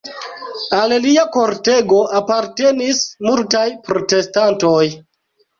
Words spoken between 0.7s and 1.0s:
Al